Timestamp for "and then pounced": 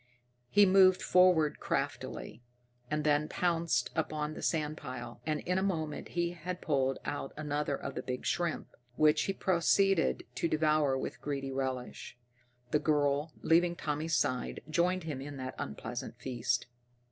2.89-3.91